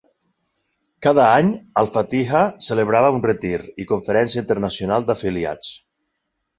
Cada 1.07 1.25
any, 1.41 1.51
Al-Fatiha 1.83 2.41
celebrava 2.71 3.13
un 3.19 3.23
retir 3.29 3.55
i 3.85 3.89
conferència 3.95 4.47
internacional 4.47 5.11
d'afiliats. 5.11 5.75